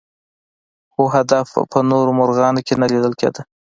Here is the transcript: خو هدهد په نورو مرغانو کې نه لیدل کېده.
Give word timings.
خو 0.93 1.03
هدهد 1.15 1.47
په 1.71 1.79
نورو 1.91 2.11
مرغانو 2.19 2.61
کې 2.67 2.73
نه 2.81 2.85
لیدل 2.91 3.13
کېده. 3.19 3.41